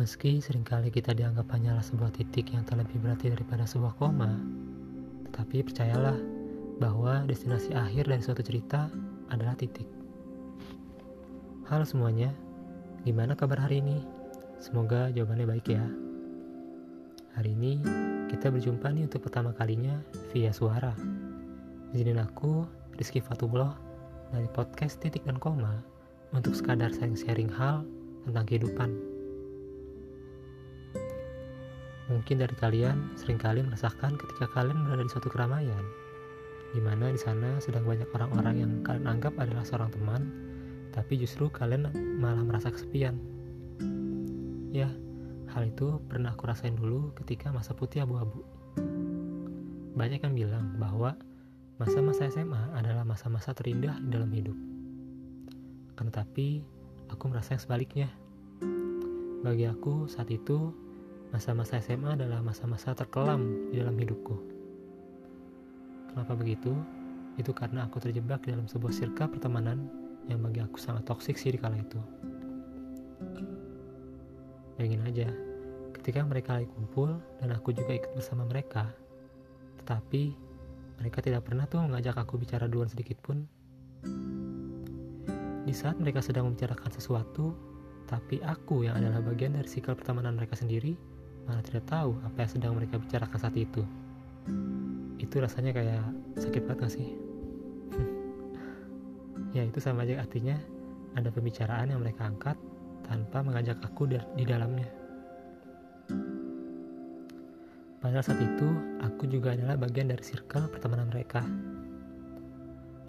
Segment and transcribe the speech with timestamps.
[0.00, 4.32] Meski sering kali kita dianggap hanyalah sebuah titik yang tak lebih berarti daripada sebuah koma,
[5.28, 6.16] tetapi percayalah
[6.80, 8.88] bahwa destinasi akhir dari suatu cerita
[9.28, 9.84] adalah titik.
[11.68, 12.32] Halo semuanya,
[13.04, 14.00] gimana kabar hari ini?
[14.56, 15.84] Semoga jawabannya baik ya.
[17.36, 17.84] Hari ini
[18.32, 20.00] kita berjumpa nih untuk pertama kalinya
[20.32, 20.96] via suara.
[21.92, 22.64] Izinin aku,
[22.96, 23.76] Rizky Fatullah,
[24.32, 25.84] dari podcast Titik dan Koma,
[26.32, 27.84] untuk sekadar sharing-sharing hal
[28.24, 29.09] tentang kehidupan.
[32.20, 35.80] Mungkin dari kalian sering kali merasakan ketika kalian berada di suatu keramaian,
[36.76, 40.28] di mana di sana sedang banyak orang-orang yang kalian anggap adalah seorang teman,
[40.92, 41.88] tapi justru kalian
[42.20, 43.16] malah merasa kesepian.
[44.68, 44.92] Ya,
[45.48, 48.44] hal itu pernah aku rasain dulu ketika masa putih abu-abu.
[49.96, 51.16] Banyak yang bilang bahwa
[51.80, 54.58] masa-masa SMA adalah masa-masa terindah di dalam hidup.
[55.96, 56.68] Tetapi,
[57.16, 58.12] aku merasa yang sebaliknya.
[59.40, 60.76] Bagi aku, saat itu
[61.30, 64.34] Masa-masa SMA adalah masa-masa terkelam di dalam hidupku.
[66.10, 66.74] Kenapa begitu?
[67.38, 69.86] Itu karena aku terjebak dalam sebuah sirka pertemanan
[70.26, 72.02] yang bagi aku sangat toksik sih di kala itu.
[74.74, 75.28] Bayangin aja,
[75.94, 78.90] ketika mereka lagi kumpul dan aku juga ikut bersama mereka,
[79.82, 80.34] tetapi
[80.98, 83.46] mereka tidak pernah tuh mengajak aku bicara duluan sedikit pun.
[85.62, 87.54] Di saat mereka sedang membicarakan sesuatu,
[88.10, 90.98] tapi aku yang adalah bagian dari sikap pertemanan mereka sendiri,
[91.48, 93.82] malah tidak tahu apa yang sedang mereka bicarakan saat itu.
[95.20, 96.04] Itu rasanya kayak
[96.40, 97.08] sakit banget gak sih?
[99.50, 100.54] ya itu sama aja artinya
[101.18, 102.54] ada pembicaraan yang mereka angkat
[103.02, 104.86] tanpa mengajak aku di dalamnya.
[108.00, 108.68] Padahal saat itu,
[109.02, 111.44] aku juga adalah bagian dari circle pertemanan mereka.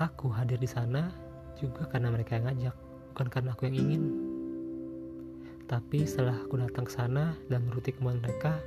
[0.00, 1.12] Aku hadir di sana
[1.60, 2.76] juga karena mereka yang ngajak,
[3.12, 4.29] bukan karena aku yang ingin.
[5.70, 8.58] Tapi setelah aku datang ke sana dan menuruti kemauan mereka,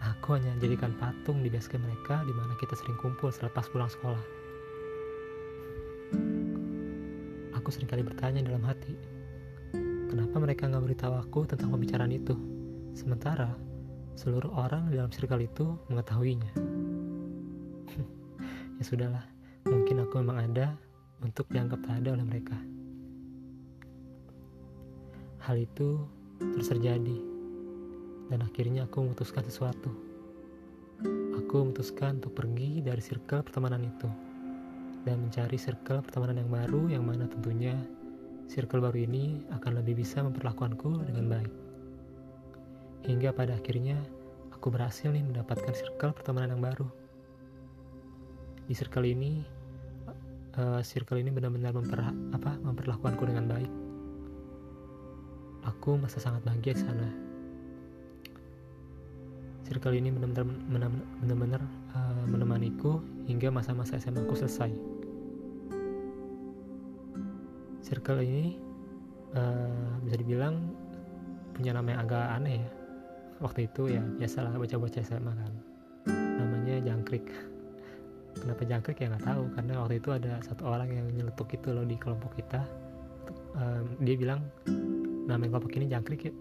[0.00, 4.24] aku hanya jadikan patung di basecamp mereka di mana kita sering kumpul selepas pulang sekolah.
[7.60, 8.96] Aku sering kali bertanya dalam hati,
[10.08, 12.32] kenapa mereka nggak beritahu aku tentang pembicaraan itu,
[12.96, 13.52] sementara
[14.16, 16.48] seluruh orang di dalam circle itu mengetahuinya.
[18.80, 19.28] ya sudahlah,
[19.68, 20.80] mungkin aku memang ada
[21.20, 22.56] untuk dianggap tak ada oleh mereka.
[25.46, 26.02] Hal itu
[26.42, 27.22] terus terjadi,
[28.34, 29.94] dan akhirnya aku memutuskan sesuatu.
[31.38, 34.10] Aku memutuskan untuk pergi dari circle pertemanan itu
[35.06, 37.78] dan mencari circle pertemanan yang baru yang mana tentunya
[38.50, 41.52] circle baru ini akan lebih bisa memperlakukanku dengan baik.
[43.06, 44.02] Hingga pada akhirnya
[44.50, 46.90] aku berhasil nih mendapatkan circle pertemanan yang baru.
[48.66, 49.46] Di circle ini,
[50.58, 53.85] uh, circle ini benar-benar memperlakukanku dengan baik
[55.76, 57.08] Aku merasa sangat bahagia di sana.
[59.66, 64.70] Circle ini benar-benar uh, menemaniku hingga masa-masa SMA aku selesai.
[67.82, 68.54] Circle ini
[69.34, 70.70] uh, bisa dibilang
[71.50, 72.70] punya nama yang agak aneh ya.
[73.42, 75.52] Waktu itu ya biasalah baca-baca SMA kan.
[76.10, 77.26] Namanya jangkrik.
[78.42, 81.82] Kenapa jangkrik ya nggak tahu karena waktu itu ada satu orang yang nyeletuk itu loh
[81.82, 82.62] di kelompok kita.
[83.58, 84.46] Uh, dia bilang
[85.26, 86.32] nama kelompok ini jangkrik ya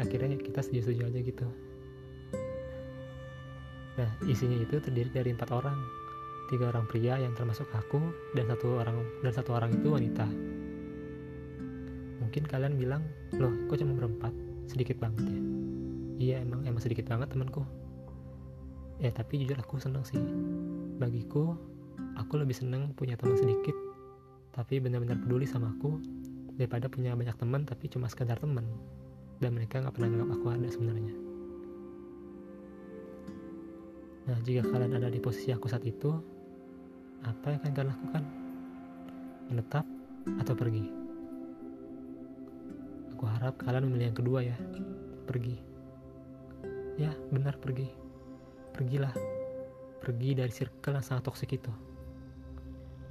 [0.00, 1.46] akhirnya kita setuju-setuju aja gitu.
[4.00, 5.76] Nah isinya itu terdiri dari empat orang.
[6.48, 10.28] Tiga orang pria yang termasuk aku dan satu orang dan satu orang itu wanita.
[12.20, 13.02] Mungkin kalian bilang
[13.36, 14.32] loh kok cuma berempat?
[14.68, 15.40] Sedikit banget ya?
[16.20, 17.64] Iya emang emang sedikit banget temanku.
[19.00, 20.20] Ya tapi jujur aku seneng sih.
[21.00, 21.56] Bagiku
[22.20, 23.76] aku lebih seneng punya teman sedikit.
[24.52, 25.96] Tapi benar-benar peduli sama aku
[26.56, 28.66] daripada punya banyak teman tapi cuma sekedar teman.
[29.42, 31.14] Dan mereka nggak pernah nganggap aku ada sebenarnya.
[34.22, 36.14] Nah jika kalian ada di posisi aku saat itu
[37.26, 38.24] apa yang akan kalian lakukan?
[39.50, 39.86] Menetap
[40.38, 40.84] atau pergi?
[43.14, 44.56] Aku harap kalian memilih yang kedua ya.
[45.26, 45.56] Pergi.
[46.98, 47.90] Ya benar pergi.
[48.74, 49.14] Pergilah.
[50.02, 51.70] Pergi dari circle yang sangat toksik itu.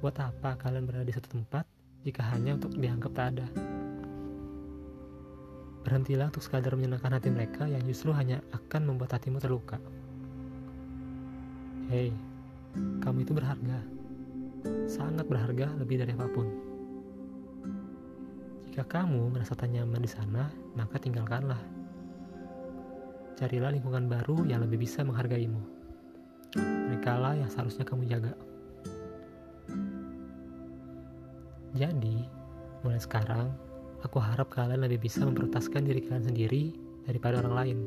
[0.00, 1.64] Buat apa kalian berada di satu tempat
[2.02, 3.46] jika hanya untuk dianggap tak ada.
[5.82, 9.78] Berhentilah untuk sekadar menyenangkan hati mereka yang justru hanya akan membuat hatimu terluka.
[11.90, 12.14] Hei,
[13.02, 13.78] kamu itu berharga.
[14.86, 16.46] Sangat berharga lebih dari apa pun.
[18.70, 21.58] Jika kamu merasa tak nyaman di sana, maka tinggalkanlah.
[23.38, 25.60] Carilah lingkungan baru yang lebih bisa menghargaimu.
[26.56, 28.32] Mereka lah yang seharusnya kamu jaga.
[31.72, 32.20] Jadi,
[32.84, 33.48] mulai sekarang,
[34.04, 36.76] aku harap kalian lebih bisa memprioritaskan diri kalian sendiri
[37.08, 37.78] daripada orang lain.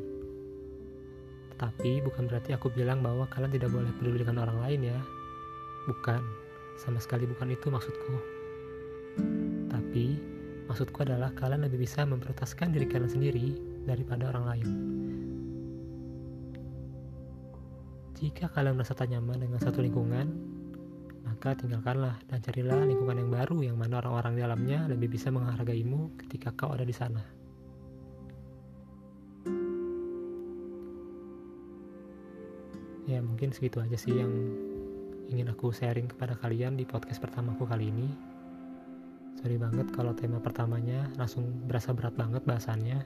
[1.56, 5.00] Tapi bukan berarti aku bilang bahwa kalian tidak boleh peduli dengan orang lain ya.
[5.86, 6.18] Bukan,
[6.82, 8.16] sama sekali bukan itu maksudku.
[9.70, 10.18] Tapi,
[10.66, 13.48] maksudku adalah kalian lebih bisa memprioritaskan diri kalian sendiri
[13.86, 14.68] daripada orang lain.
[18.18, 20.55] Jika kalian merasa tak nyaman dengan satu lingkungan,
[21.26, 26.14] maka tinggalkanlah dan carilah lingkungan yang baru yang mana orang-orang di dalamnya lebih bisa menghargaimu
[26.22, 27.26] ketika kau ada di sana.
[33.06, 34.34] Ya mungkin segitu aja sih yang
[35.30, 38.10] ingin aku sharing kepada kalian di podcast pertamaku kali ini.
[39.42, 43.06] Sorry banget kalau tema pertamanya langsung berasa berat banget bahasannya.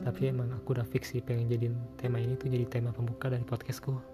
[0.00, 3.44] Tapi emang aku udah fix sih pengen jadiin tema ini tuh jadi tema pembuka dari
[3.44, 4.09] podcastku.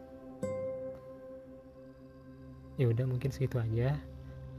[2.76, 3.96] Ya udah mungkin segitu aja.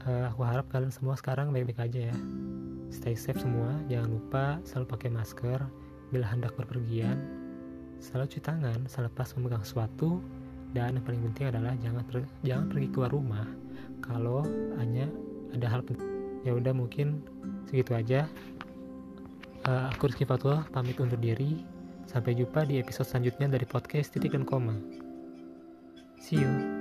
[0.06, 2.16] Uh, aku harap kalian semua sekarang baik-baik aja ya.
[2.88, 5.60] Stay safe semua, jangan lupa selalu pakai masker
[6.08, 7.20] bila hendak berpergian
[7.98, 10.22] Selalu cuci tangan selepas memegang sesuatu
[10.70, 13.46] dan yang paling penting adalah jangan per, jangan pergi keluar rumah
[14.04, 14.46] kalau
[14.78, 15.10] hanya
[15.50, 16.06] ada hal penting.
[16.46, 17.26] Ya udah mungkin
[17.66, 18.30] segitu aja.
[19.66, 21.66] Uh, aku Rizky Fatwa pamit undur diri.
[22.08, 24.72] Sampai jumpa di episode selanjutnya dari podcast Titik dan Koma.
[26.16, 26.77] See you.